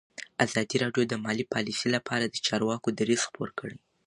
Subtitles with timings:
[0.45, 3.77] ازادي راډیو د مالي پالیسي لپاره د چارواکو دریځ خپور کړی.